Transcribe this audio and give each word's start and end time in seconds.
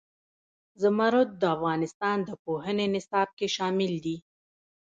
زمرد 0.81 1.29
د 1.41 1.43
افغانستان 1.55 2.17
د 2.27 2.29
پوهنې 2.43 2.85
نصاب 2.95 3.29
کې 3.37 3.47
شامل 3.55 3.93
دي. 4.05 4.17